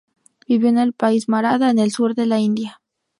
[0.47, 2.81] Vivió en el país Maratha, en el sur de la India.